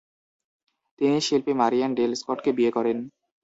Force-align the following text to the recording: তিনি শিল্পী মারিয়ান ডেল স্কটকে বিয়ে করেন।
তিনি 1.01 1.17
শিল্পী 1.27 1.53
মারিয়ান 1.61 1.91
ডেল 1.97 2.11
স্কটকে 2.21 2.51
বিয়ে 2.57 2.71
করেন। 2.77 2.97